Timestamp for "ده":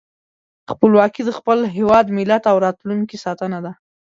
3.65-3.71